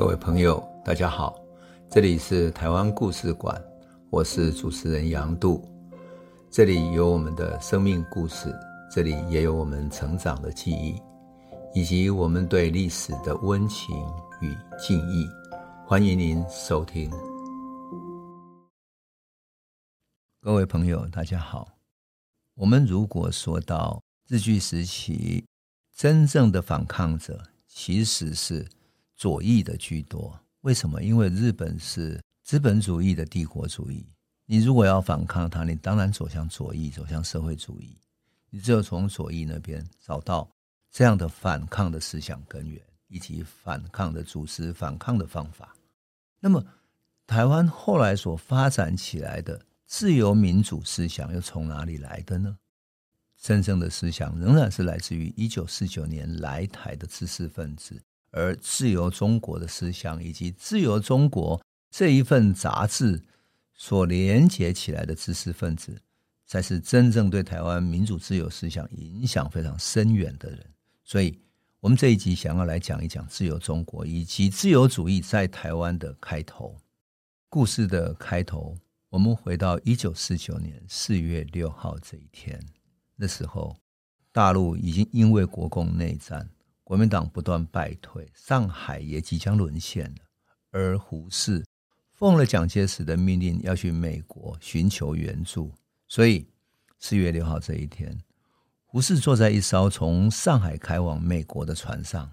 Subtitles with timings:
[0.00, 1.38] 各位朋友，大家好，
[1.90, 3.62] 这里是台湾故事馆，
[4.08, 5.62] 我是主持人杨度，
[6.50, 8.50] 这里有我们的生命故事，
[8.90, 10.98] 这里也有我们成长的记忆，
[11.74, 13.94] 以及我们对历史的温情
[14.40, 15.28] 与敬意。
[15.86, 17.10] 欢迎您收听。
[20.40, 21.68] 各位朋友，大家好。
[22.54, 25.44] 我们如果说到日据时期，
[25.94, 28.66] 真正的反抗者其实是
[29.20, 30.34] 左翼的居多。
[30.62, 31.02] 为什么？
[31.02, 34.02] 因为日本是资本主义的帝国主义。
[34.46, 37.94] 你如果要反抗它，你当然走向左翼，走向社会主义。
[38.48, 40.50] 你只有从左翼那边找到
[40.90, 45.76] 这样的反抗的思想根源，以及反抗的组织、反抗的方法。
[46.38, 46.64] 那么，
[47.26, 52.56] 台湾后来所发展起来的自由民主思想又从哪里来的呢？
[53.36, 63.22] 真正的思想仍然是来自于一九四九年来台的知识分子，而自由中国的思想以及自由中国这一份杂志
[63.74, 66.00] 所连接起来的知识分子，
[66.46, 70.64] 才是真正对台湾民主自由思想影响非常深远的人。
[71.04, 71.38] 所以，
[71.80, 76.76] 我们这一集想要来讲一讲自由中国以及自由主义在台湾的开头。
[77.48, 78.76] 故事的开头，
[79.08, 82.64] 我们回到一九四九年四月六号这一天。
[83.16, 83.76] 那时候，
[84.30, 86.48] 大陆已经因为国共内战，
[86.90, 90.16] 国民党不断败退，上海也即将沦陷了。
[90.72, 91.64] 而胡适
[92.14, 95.72] 奉了蒋介石的命令，要去美国寻求援助。
[96.08, 96.48] 所以，
[96.98, 98.18] 四月六号这一天，
[98.86, 102.28] 胡适坐在一艘从上海开往美国的船上，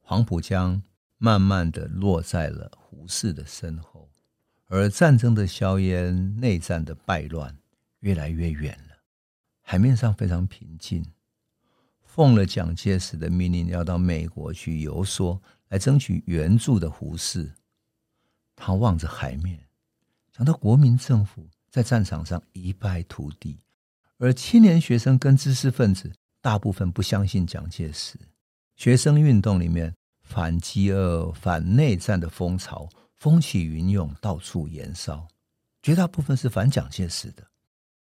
[0.00, 0.82] 黄浦江
[1.18, 4.08] 慢慢的落在了胡适的身后，
[4.68, 7.54] 而战争的硝烟、内战的败乱
[8.00, 8.96] 越来越远了。
[9.60, 11.04] 海面上非常平静，
[12.18, 17.52] 奉了蒋介石的命令要到美国去游说，来争取援助的胡适，
[18.56, 19.68] 他望着海面，
[20.36, 23.60] 想到国民政府在战场上一败涂地，
[24.16, 28.18] 而青年学生跟知识分子大部分不相信蒋介石，
[28.74, 35.28] 学生运动里面反饥饿、反内战的风潮风起云涌，到处延烧，
[35.80, 37.46] 绝大部分是反蒋介石的。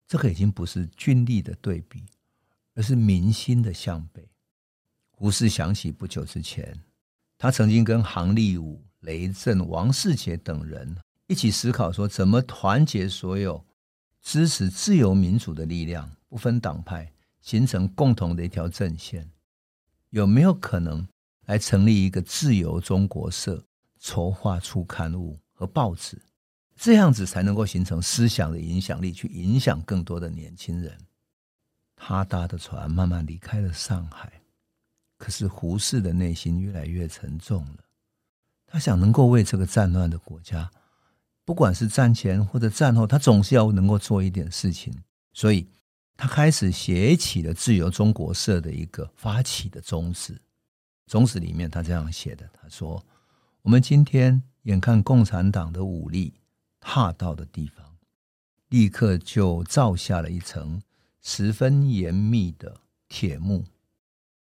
[0.08, 2.04] 这个已经不是军力的对比，
[2.80, 4.26] 而是民心的向背。
[5.10, 6.74] 胡适想起不久之前，
[7.36, 10.96] 他曾经跟杭立武、雷震、王世杰等人
[11.26, 13.62] 一起思考，说怎么团结所有
[14.22, 19.30] 支持自由民主的力量，不分党派，形成共同的一条阵线。
[20.08, 21.06] 有没有可能
[21.44, 23.62] 来成立一个自由中国社，
[23.98, 26.18] 筹划出刊物和报纸？
[26.76, 30.96] 这样子才能够形成思想的影响力，去影响更多的年轻人。
[32.02, 34.40] 他搭的船慢慢离开了上海，
[35.18, 37.84] 可是胡适的内心越来越沉重了。
[38.66, 40.70] 他想能够为这个战乱的国家，
[41.44, 44.92] 不管是战前或者战后，他总是要能够做一点事情。
[45.34, 45.68] 所以，
[46.16, 50.40] 他开始写起了自由中国社的一个发起的宗旨。
[51.06, 53.04] 宗旨里面，他这样写的：“他说，
[53.60, 56.32] 我们今天眼看共产党的武力。”
[56.80, 57.84] 踏到的地方，
[58.70, 60.80] 立刻就造下了一层
[61.22, 63.64] 十分严密的铁幕。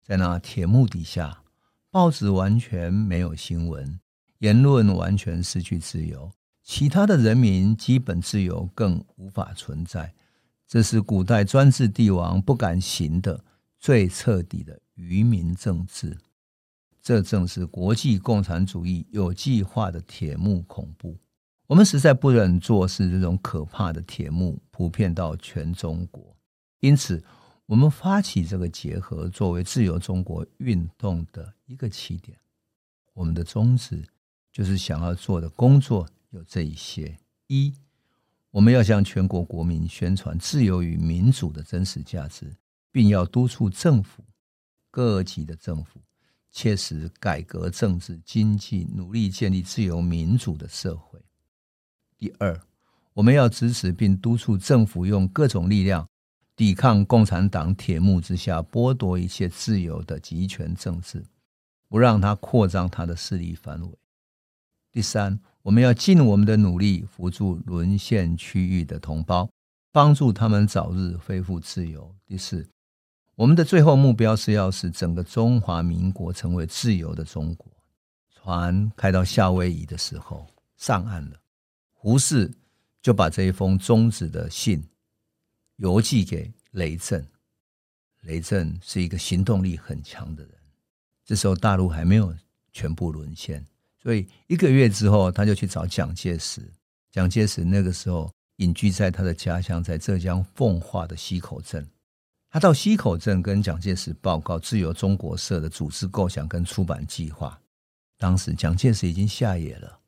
[0.03, 1.43] 在那铁幕底下，
[1.91, 3.99] 报纸完全没有新闻，
[4.39, 6.31] 言论完全失去自由，
[6.63, 10.13] 其他的人民基本自由更无法存在。
[10.67, 13.43] 这是古代专制帝王不敢行的
[13.79, 16.17] 最彻底的愚民政治。
[17.01, 21.17] 这正是国际共产主义有计划的铁幕恐怖。
[21.67, 26.36] 我们实在不忍坐视这种可怕的铁幕普遍到全中国，
[26.79, 27.23] 因此，
[27.65, 32.37] 我们发起这个结合，作为自由中国运动的一个起点。
[33.13, 34.03] 我们的宗旨
[34.51, 37.17] 就是想要做的工作有这一些：
[37.47, 37.73] 一，
[38.51, 42.55] 我们要向全国国民宣传自由与民主的真实价值，
[42.91, 44.23] 并要督促政府
[44.91, 45.99] 各级的政府
[46.51, 51.19] 切实改革政治经济，努力建立自由民主的社会。
[52.17, 52.59] 第二，
[53.13, 56.07] 我们要支持并督促政府用各种力量
[56.57, 61.23] 抵抗共产党铁幕之下剥夺一切自由的集权政治，
[61.87, 63.97] 不让它扩张它的势力范围。
[64.91, 69.47] 第三，我们要尽我们的努力扶助沦陷区域的同胞，
[69.91, 72.15] 帮助他们早日恢复自由。
[72.25, 72.67] 第四，
[73.35, 77.71] 我们的最后目标是要使整个中华民国成为自由的中国。
[78.31, 81.37] 船开到夏威夷的时候，上岸了。
[81.93, 82.51] 胡适
[82.99, 84.83] 就把这一封宗旨的信
[85.77, 87.25] 邮寄给雷震。
[88.21, 90.53] 雷震是一个行动力很强的人。
[91.25, 92.35] 这时候大陆还没有
[92.71, 93.65] 全部沦陷，
[94.01, 96.61] 所以一个月之后，他就去找蒋介石。
[97.11, 101.87] 蒋介石那个时候隐居在他的家乡，在浙江奉化的溪口镇。
[102.49, 107.59] 他到溪口镇跟蒋介石报告自由中国社的组织构想跟出版计划。
[108.17, 109.99] 当时蒋介石已经下野了，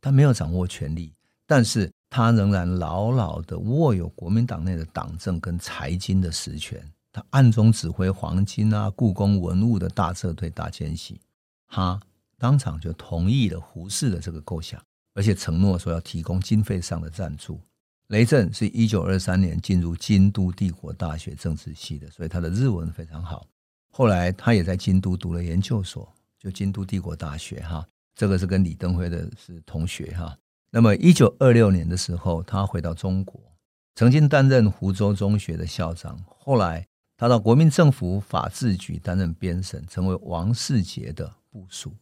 [0.00, 1.12] 他没有掌握权力，
[1.46, 6.78] 但是他仍然牢牢的握有国民党内的党政跟财经的实权。
[7.10, 11.18] 他暗中指挥黄金啊、故宫文物的大撤退、大迁徙。
[11.68, 11.98] 他
[12.36, 14.78] 当场就同意了胡适的这个构想。
[15.14, 17.58] 而且承诺说要提供经费上的赞助。
[18.08, 23.46] 雷震是一九二三年进入京都帝国大学政治系的，所以他的日文非常好。
[23.90, 26.06] 后来他也在京都读了研究所，
[26.38, 30.36] 就京都帝国大学哈，这个是跟李登辉的是同学哈。
[30.74, 33.38] 那么一九二六年的时候，他回到中国，
[33.94, 36.18] 曾经担任湖州中学的校长。
[36.26, 41.94] 后来他到国民政府法制局担任编审，成为王世杰的部属。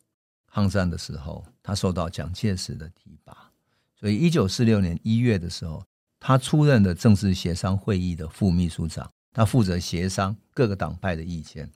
[0.46, 3.50] 抗战的时候，他受到蒋介石的提拔，
[3.98, 5.84] 所以一九四六年一月的时候，
[6.20, 11.68] 他出任了政治协商会议的副秘书长，他负责协商各个党派的意见。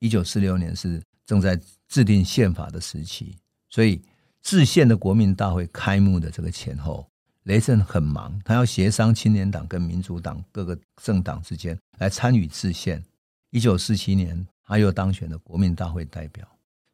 [0.00, 1.56] 一九四六年是正在
[1.86, 3.36] 制定宪法的时期，
[3.68, 4.02] 所以
[4.42, 7.08] 制宪的国民大会开幕的这个前后，
[7.44, 13.02] 雷震很忙，他要协商青年党跟民主党各个政党之间来参与制宪。
[13.50, 16.46] 一九四七年，他又当选了国民大会代表，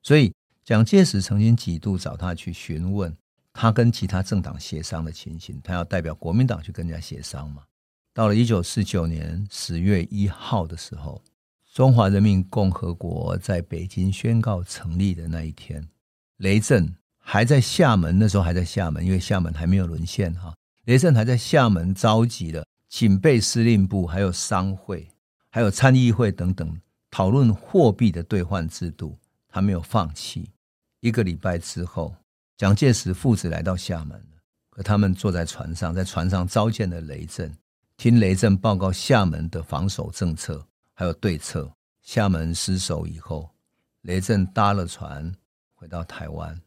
[0.03, 0.33] 所以。
[0.65, 3.11] 蒋介石曾经几度找他去询问
[3.55, 7.63] 他跟其他政党协商的情形，他要代表国民党去跟人家协商嘛。
[8.13, 11.23] 到了一九四九年十月一号的时候，
[11.73, 15.83] 中华人民共和国在北京宣告成立的那一天，
[16.37, 16.95] 雷震
[17.31, 20.55] 还在厦门，那时候还在厦门，因为厦门还没有沦陷哈。
[20.87, 25.07] 雷震还在厦门召集了警备司令部、还有商会、
[25.51, 26.81] 还有参议会等等，
[27.11, 29.15] 讨论货币的兑换制度，
[29.47, 30.49] 他没有放弃。
[31.01, 32.17] 一个礼拜之后，
[32.57, 34.41] 蒋介石父子来到厦门了。
[34.71, 37.55] 可他们坐在船上，在船上召见了雷震，
[37.99, 41.71] 听雷震报告厦门的防守政策还有对策。
[42.01, 43.51] 厦门失守以后，
[44.01, 45.31] 雷震搭了船
[45.75, 46.59] 回到台湾。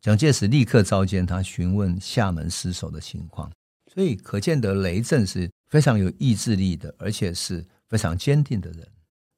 [0.00, 3.50] 蒋介石立刻召见他，询问厦门失守的情况。
[3.92, 8.86] 所以可见得雷震是非常有意志力的，而且是非常坚定的人。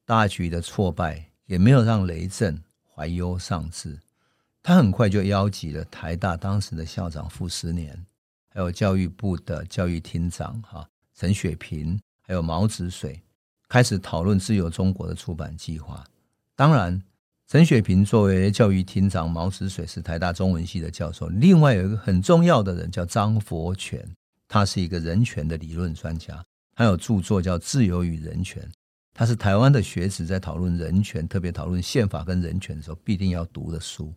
[0.04, 3.98] 大局的挫败也没有让雷震怀忧丧志。
[4.62, 8.06] 他很快就邀集了台大当时的校长傅斯年，
[8.48, 13.20] 还有教育部的教育厅长哈陈雪屏，还有毛子水，
[13.68, 16.04] 开始讨论自由中国的出版计划。
[16.54, 17.02] 当然，
[17.52, 21.28] 陈雪屏作为教育厅长，毛子水是台大中文系的教授。
[21.28, 24.02] 另外有一个很重要的人叫张佛泉，
[24.48, 26.42] 他是一个人权的理论专家，
[26.74, 28.62] 他有著作叫《自由与人权》，
[29.12, 34.10] 他是台湾的学子在讨论人权，特别讨论宪法跟人权的时候必定要读的书。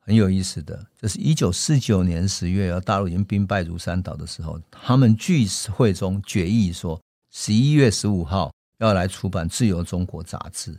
[0.00, 7.00] 很有意思的，这是一九四九年十月，大陆已经兵败如山倒的时候，他们聚会中决议说，
[7.30, 10.76] 十一月十五号要来出版《自由中国》杂志。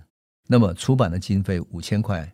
[0.51, 2.29] 那么出版的经费五千块，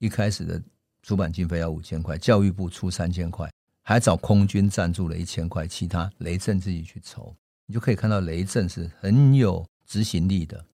[0.00, 0.60] 一开始的
[1.04, 3.48] 出版经费要五千块，教育部出三千块，
[3.84, 7.32] 还找空军赞助了一千块，其他雷震自己去筹。
[7.66, 10.64] 你就可以看到雷震是很有执行力的。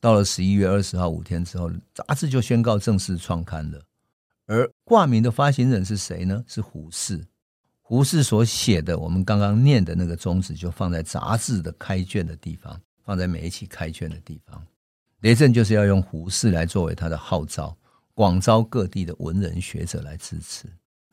[0.00, 3.82] 到了十一月二十号五天之后，杂志就宣告正式创刊了。
[4.46, 6.42] 而挂名的发行人是谁呢？
[6.48, 7.22] 是胡适。
[7.82, 14.66] 胡适所写的，我们刚刚念的那个宗旨，就放在杂志的开卷的地方，放在每一期开卷的地方。
[15.20, 17.76] 雷震就是要用胡适来作为他的号召，
[18.14, 20.66] 广招各地的文人学者来支持。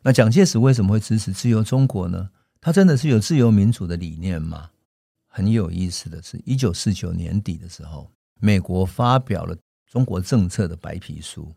[0.03, 2.29] 那蒋介石为什么会支持自由中国呢？
[2.61, 4.69] 他真的是有自由民主的理念吗？
[5.27, 8.09] 很有意思的是，一九四九年底的时候，
[8.39, 9.57] 美国发表了
[9.91, 11.51] 中国政策的白皮书。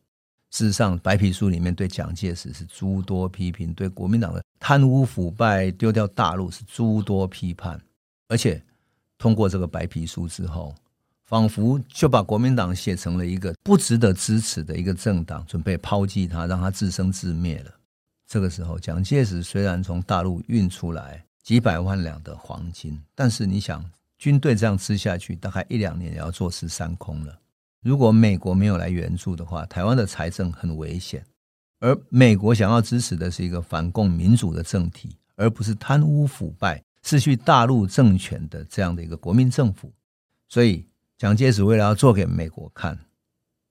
[0.50, 7.78] 事实上，白皮书里面对蒋介石是诸多批评，对国民党的贪污腐败、丢掉大陆是诸多批判。
[8.28, 8.62] 而且
[9.18, 10.74] 通过这个白皮书之后，
[11.28, 17.70] 仿佛就把国民党写成了一个不值得支持的一个政党，准备抛弃他，让他自生自灭了。
[18.26, 23.84] 这个时候，蒋介石虽然从大陆运出来几百万两的黄金，但是你想，
[24.16, 27.38] 军队这样吃下去，大概一两年也要坐吃山空了。
[27.82, 31.22] 如果美国没有来援助的话，台湾的财政很危险。
[31.80, 39.92] 而美国想要支持的是一个反共民主的政体，而不是贪污腐败、失去大陆政权的这样的一个国民政府。
[40.48, 40.86] 所以，
[41.18, 42.98] 蒋介石为了要做给美国看，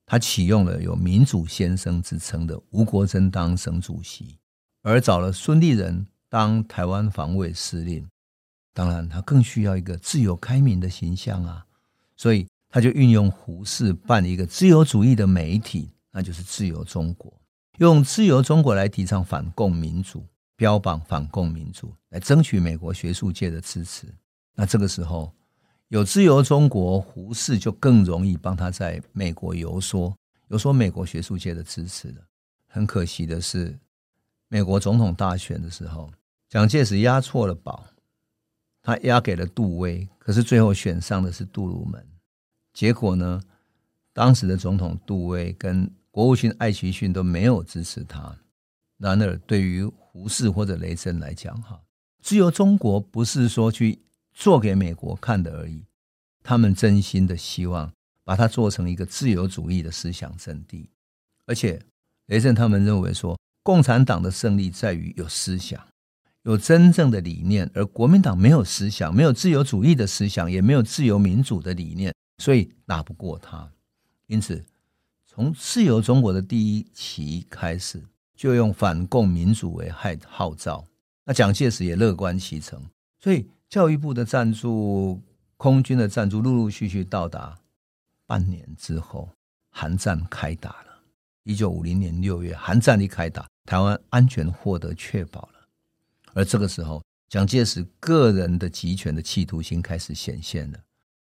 [0.06, 4.38] 他启用了有“民主先生”之称的吴国桢当省主席，
[4.82, 8.06] 而找了孙立人当台湾防卫司令。
[8.72, 11.66] 当然，他更需要一个自由开明的形象啊，
[12.16, 12.46] 所以。
[12.70, 17.32] 他就运用胡适办一个自由主义的媒体，那就是《自由中国》。
[17.78, 20.22] 用自由中国来提倡反共民主，
[20.54, 24.06] 标榜反共民主，来争取美国学术界的支持。
[24.54, 25.32] 那这个时候，
[25.88, 30.14] 有自由中国，胡适就更容易帮他在美国游说，
[30.48, 32.16] 游说美国学术界的支持了。
[32.66, 33.78] 很可惜的是，
[34.48, 36.10] 美国总统大选的时候，
[36.50, 37.86] 蒋介石押错了宝，
[38.82, 42.06] 他押给了杜威，可是最后选上的是杜鲁门。
[42.74, 43.40] 结果呢，
[44.12, 48.36] 当时的总统杜威跟国务卿艾奇逊都没有支持他。
[48.98, 51.80] 然而，对于胡适或者雷震来讲，哈，
[52.20, 53.98] 自由中国不是说去
[54.38, 55.84] 做给美国看的而已，
[56.44, 57.92] 他们真心的希望
[58.22, 60.88] 把它做成一个自由主义的思想阵地。
[61.44, 61.82] 而且，
[62.26, 65.84] 雷震他们认为说，共产党的胜利在于有思想，
[66.42, 73.68] 有真正的理念，而国民党没有思想，没有自由主义的思想，也没有自由民主的理念，所以打不过他。
[74.28, 74.64] 因此，
[75.26, 78.00] 从自由中国的第一期开始，
[78.36, 80.86] 就用反共民主为号号召。
[81.24, 82.80] 那蒋介石也乐观其成，
[83.18, 85.20] 所以教育部的赞助、
[85.58, 87.58] 空军的赞助陆陆续续到达。
[88.26, 89.30] 半年之后，
[89.70, 91.02] 韩战开打了。
[91.44, 95.68] 一九五零年六月，韩战一开打，台湾安全获得确保了。
[96.32, 100.78] 而这个时候，蒋介石个人的集权的企图心开始显现了。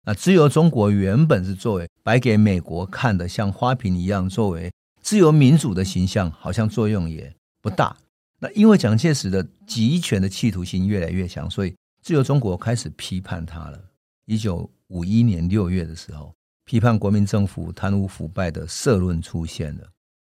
[0.05, 4.71] 那自由中国原本是作为摆给美国看的，像花瓶一样，作为
[5.01, 7.97] 自由民主的形象，好像作用也不大。
[8.39, 13.83] 那因为蒋介石的集权的企图心越来越强，所以自由中国开始批判他了。
[14.27, 16.35] 一九五一年六月的时候，
[16.67, 19.89] 批判国民政府贪污腐败的社论出现了。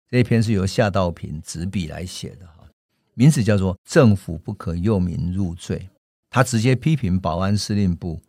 [0.08, 2.68] 这一篇是由夏道平执笔来写的，哈，
[3.14, 5.78] 名字叫做《政府不可诱民入罪》。
[6.28, 8.20] 他直接批评保安司令部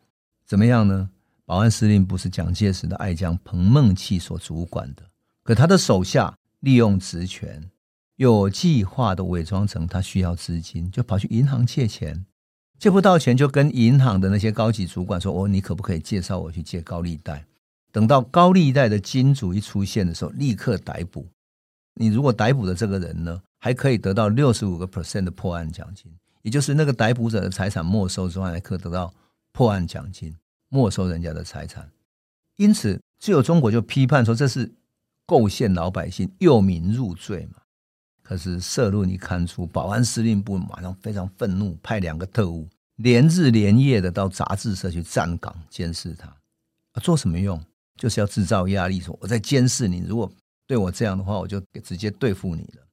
[0.46, 1.10] 怎么样呢？
[1.44, 5.02] 保安司令部是蒋介石的爱将彭孟缉所主管的，
[5.42, 7.72] 可他的手下利用职权，
[8.18, 12.24] 有计划的伪装成他需要资金，就跑去银行借钱，
[12.82, 17.46] 借不到钱就跟银行的那些高级主管说：“哦，你可不可以介绍我去借高利贷？”
[17.94, 21.28] 等到高利贷的金主一出现的时候，立刻逮捕。
[21.94, 26.12] 你如果逮捕的这个人呢，还可以得到六十五个 percent 的破案奖金，
[26.42, 29.14] 也就是那个逮捕者的财产没收之外，还可以得到
[29.52, 30.36] 破案奖金。
[30.70, 31.88] 没收人家的财产，
[32.56, 34.74] 因此自由中国就批判说，这是
[35.28, 37.61] 构陷老百姓、诱民入罪嘛。
[38.32, 46.30] 可是社论一刊出，保安司令部马上非常愤怒，派两个特务连日连夜的到杂志社去站岗监视他。
[46.94, 47.62] 啊，做什么用？
[47.98, 50.32] 就是要制造压力，说我在监视你，如果
[50.66, 52.88] 对我这样的话，我就直接对付你了，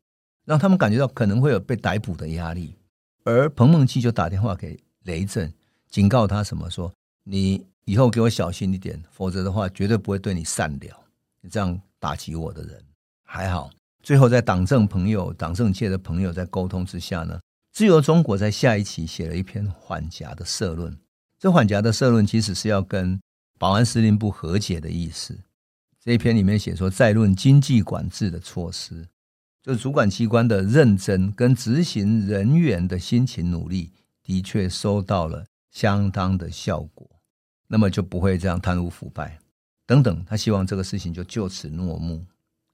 [0.45, 2.75] 让他们感觉到可能会有被逮捕的压力。
[3.23, 5.55] 而彭孟缉就打电话给雷震，
[5.89, 6.93] 警告他什么说。
[7.23, 11.07] 你以后给我小心一点，否则的话绝对不会对你善了。
[11.41, 12.85] 你这样打击我的人，
[13.23, 13.71] 还好。
[14.09, 17.39] 最后在党政朋友、党政界的朋友在沟通之下呢，
[17.73, 20.97] 自由中国在下一期写了一篇缓颊的社论。
[21.39, 23.21] 这缓颊的社论其实是要跟
[23.59, 25.39] 保安司令部和解的意思。
[26.03, 29.07] 这一篇里面写说，再论经济管制的措施，
[29.63, 37.07] 就主管机关的认真跟执行人员的辛勤努力，的确收到了相当的效果。
[37.67, 39.39] 那么就不会这样贪污腐败
[39.85, 42.25] 等等，他希望这个事情就就此落幕。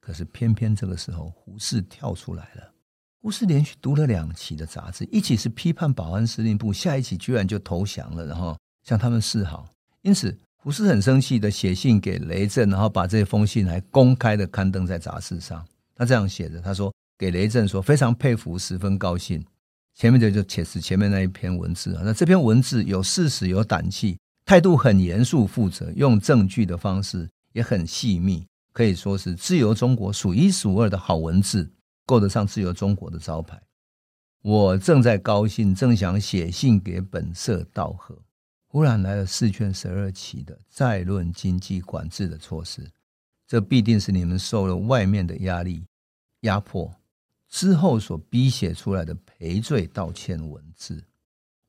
[0.04, 2.70] 可是偏偏这个时候，胡适跳出来了。
[3.22, 8.54] 胡适连续读了两期的杂志，一期是批判保安司令部，下一期居然就投降了，然后
[8.86, 9.66] 向他们示好。
[10.02, 15.66] 因此，胡适很生气的写信给雷震，然后把这封信还公开的刊登在杂志上。
[15.94, 19.42] 他这样写着：“他说给雷震说，非常佩服，十分高兴。”
[19.96, 24.18] 前面的就且是前面那一篇文字啊，那这篇文字有事实，有胆气。
[24.44, 31.72] 态度很严肃负责，用证据的方式也很细密，可以说是自由中国数一数二的好文字，
[32.04, 33.58] 够得上自由中国的招牌。
[34.42, 38.20] 我正在高兴，正想写信给本社道贺，
[38.66, 42.90] 忽然来了四卷十二期的再论经济管制的措施，
[43.46, 45.86] 这必定是你们受了外面的压力
[46.40, 46.94] 压迫
[47.48, 51.02] 之后所逼写出来的赔罪道歉文字。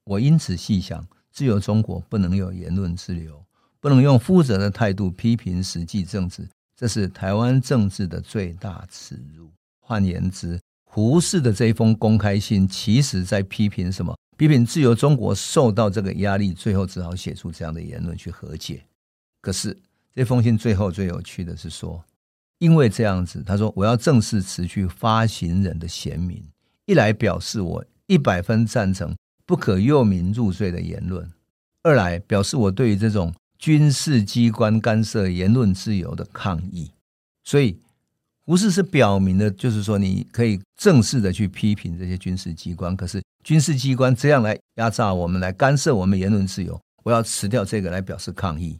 [0.03, 1.07] 我因此细想。
[1.31, 3.45] 自由中国不能有言论自由，
[3.81, 9.50] 不能用负责的态度批评实际政治，这是台湾政治的最大耻辱。
[9.79, 14.15] 换言之，胡适的这封公开信，其实在批评什么？
[14.38, 18.84] 批评自由中国受到这个压力，最后只好写出这样的言论去和解。
[19.41, 19.77] 可是
[20.13, 22.03] 这封信最后最有趣的是说，
[22.58, 26.44] 因为这样子，他说我要正式辞去发行人的贤名，
[26.86, 29.15] 一来表示我一百分赞成。
[29.48, 31.32] 不可诱民入罪的言论。
[31.84, 33.32] 二来表示我对于这种
[33.65, 36.91] 军事机关干涉言论自由的抗议。
[37.43, 37.75] 所以
[38.45, 48.79] 胡适是表明的，就是说你可以正式的去批评这些军事机关，可是军事机关这样来压榨我们，来干涉我们言论自由，我要辞掉这个来表示抗议。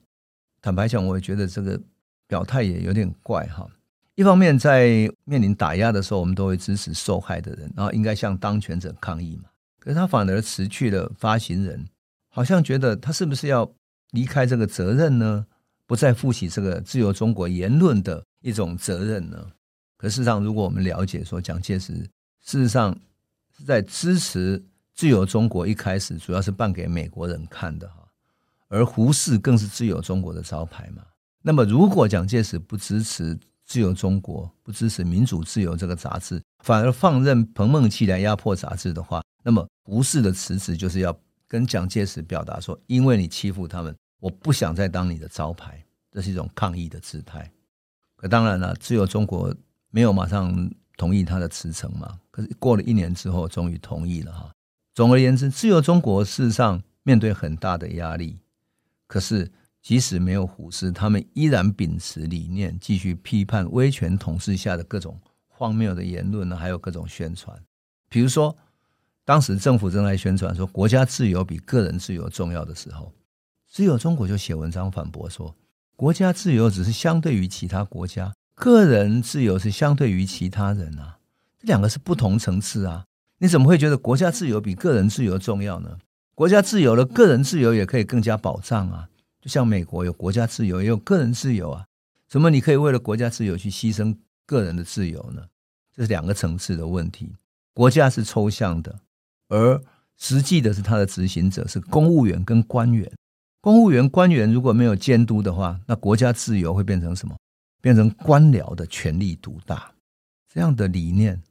[0.62, 1.82] 坦白讲，我也觉得这个
[2.27, 3.68] 表态也有点怪哈。
[4.13, 9.50] 一方面，在面临打压的时候，我们都会支持受害的人，然后应该向当权者抗议嘛。
[9.80, 11.88] 可是他反而辞去了发行人，
[12.30, 13.68] 好像觉得他是不是要
[14.16, 15.46] 离开这个责任呢？
[15.88, 19.38] 不再负起这个自由中国言论的一种责任呢？
[19.98, 21.94] 可事实上，如果我们了解说，蒋介石
[22.42, 22.98] 事实上
[23.56, 24.64] 是在支持
[24.96, 28.04] 自由中国，一开始主要是办给美国人看的哈，
[28.68, 31.04] 而胡适更是自由中国的招牌嘛。
[31.44, 41.16] 那么，如果蒋介石不支持自由中国，不支持民主自由这个杂志，反而放任彭梦琪来压迫杂志的话，那么胡适的辞职就是要
[41.48, 43.96] 跟蒋介石表达说，因为你欺负他们。
[44.20, 47.52] 我不想再当你的招牌，这是一种抗议的姿态。
[48.16, 49.54] 可当然了，自由中国
[49.92, 52.20] 没有马上同意他的辞呈嘛。
[52.32, 54.52] 可是过了一年之后，终于同意了哈。
[54.94, 58.40] 总而言之，自由中国事实上面对很大的压力。
[59.08, 67.62] 可是即使没有胡适，他们依然秉持理念，继续批判威权统治下的各种荒谬的言论呢，还有各种宣传。
[68.10, 68.58] 比如说，
[69.24, 73.14] 当时政府正在宣传说国家自由比个人自由重要的时候。
[73.75, 75.53] 自由中国就写文章反驳说，
[75.98, 81.20] 国家自由只是相对于其他国家，个人自由是相对于其他人啊，
[81.60, 83.03] 这两个是不同层次啊。
[83.39, 85.98] 你怎么会觉得国家自由比个人自由重要呢？
[86.36, 89.10] 国家自由了，个人自由也可以更加保障啊。
[89.41, 91.84] 就像美国有国家自由，也有个人自由啊。
[92.29, 94.15] 怎么你可以为了国家自由去牺牲
[94.46, 95.44] 个人的自由呢？
[95.94, 97.36] 这是两个层次的问题。
[97.74, 98.98] 国家是抽象的，
[99.50, 99.84] 而
[100.15, 103.12] 实际的是他的执行者是公务员跟官员。
[103.66, 107.36] 公务员、官员如果没有监督的话，那国家自由会变成什么？
[107.82, 109.92] 变成官僚的权力独大。
[110.54, 111.42] 这样的理念，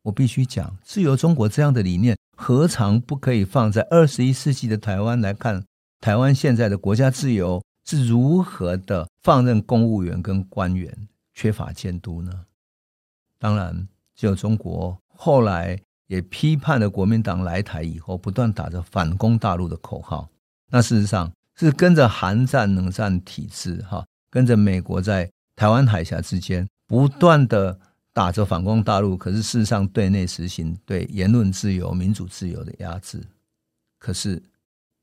[0.00, 5.62] 我必须讲，自由中国这样的理念，何尝不可以放在二十一世纪的台湾来看？
[6.00, 10.90] 台湾现在的国家自由是如何的放任公务员跟官员
[11.34, 12.46] 缺乏监督呢？
[13.38, 20.30] 当然，自由中国后来也批判了国民党来台以后，不断打着反攻大陆的口号。
[20.70, 21.30] 那事实上，
[21.66, 27.78] 是跟着韩战冷战体制，哈，跟着美国在台湾海峡之间不断的
[28.12, 33.20] 打着反攻大陆，可是事实上对内实行对言论自由、民主自由的压制。
[33.98, 34.40] 可是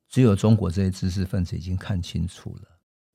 [0.10, 2.70] 只有中国这些知识分子已经看清楚了，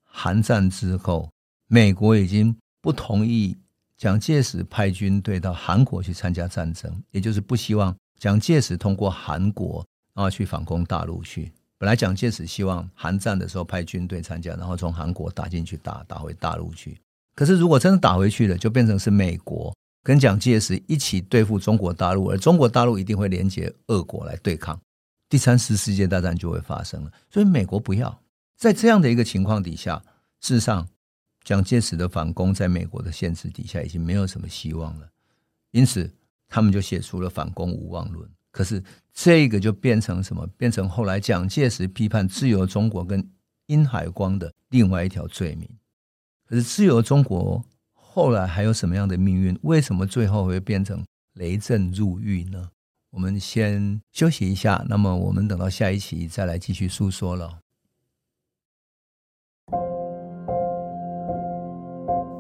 [0.05, 1.31] 韩战之后，
[1.67, 3.57] 美国已经不同意
[3.97, 11.51] 蒋介石派军队到韩国去参加战争，也就是不希望蒋介石通过韩国然后去反攻大陆去。
[11.81, 17.01] 本来蒋介石希望韩战的时候派军队参加，然后从韩国打进去打打回大陆去。
[17.35, 24.79] 可是如果真的打回去了，就变成是美国跟蒋介石一起对付中国大陆，而中国大陆一定会连结俄国来对抗，
[25.31, 27.11] 第三次世界大战就会发生了。
[27.31, 28.23] 所以美国不要
[28.59, 30.03] 在这样的一个情况底下，
[30.43, 30.87] 事实上
[31.45, 35.09] 蒋介石的反攻在美国的限制底下已经没有什么希望了，
[35.71, 36.13] 因此
[36.47, 38.29] 他们就写出了反攻无望论。
[38.51, 38.83] 可是
[39.13, 40.47] 这个就变成什么？
[40.57, 43.31] 变成后来蒋介石批判自由中国跟
[43.67, 45.69] 殷海光的另外一条罪名。
[46.47, 49.57] 可是自由中国后来还有什么样的命运？
[49.63, 52.71] 为什么最后会变成雷震入狱呢？
[53.11, 57.59] 我们先休息一下，那么我们等到下一期再来继续诉说了。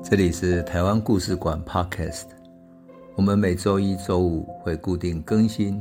[0.02, 2.26] 这里是台湾故事馆 Podcast，
[3.16, 5.80] 我们每周一、周五会固定更新。